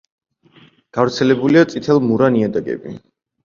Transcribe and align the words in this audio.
გავრცელებულია 0.99 1.65
წითელ-მურა 1.77 2.33
ნიადაგები. 2.41 2.99